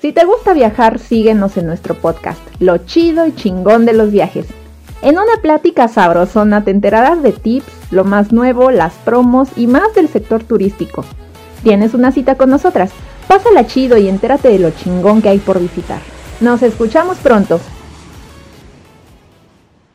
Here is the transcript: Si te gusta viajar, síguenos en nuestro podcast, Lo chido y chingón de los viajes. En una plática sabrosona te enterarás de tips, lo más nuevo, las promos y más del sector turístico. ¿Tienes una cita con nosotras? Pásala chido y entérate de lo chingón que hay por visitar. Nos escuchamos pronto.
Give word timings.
Si 0.00 0.12
te 0.12 0.24
gusta 0.24 0.54
viajar, 0.54 0.98
síguenos 0.98 1.58
en 1.58 1.66
nuestro 1.66 1.94
podcast, 1.94 2.40
Lo 2.58 2.78
chido 2.78 3.26
y 3.26 3.34
chingón 3.34 3.84
de 3.84 3.92
los 3.92 4.10
viajes. 4.10 4.46
En 5.02 5.18
una 5.18 5.42
plática 5.42 5.88
sabrosona 5.88 6.64
te 6.64 6.70
enterarás 6.70 7.22
de 7.22 7.32
tips, 7.32 7.70
lo 7.90 8.04
más 8.04 8.32
nuevo, 8.32 8.70
las 8.70 8.94
promos 8.94 9.50
y 9.56 9.66
más 9.66 9.94
del 9.94 10.08
sector 10.08 10.42
turístico. 10.42 11.04
¿Tienes 11.62 11.92
una 11.92 12.12
cita 12.12 12.36
con 12.36 12.48
nosotras? 12.48 12.92
Pásala 13.28 13.66
chido 13.66 13.98
y 13.98 14.08
entérate 14.08 14.48
de 14.48 14.58
lo 14.58 14.70
chingón 14.70 15.20
que 15.20 15.28
hay 15.28 15.38
por 15.38 15.60
visitar. 15.60 16.00
Nos 16.40 16.62
escuchamos 16.62 17.18
pronto. 17.18 17.60